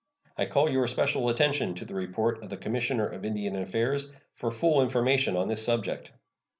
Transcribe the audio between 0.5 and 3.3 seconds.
your special attention to the report of the Commissioner of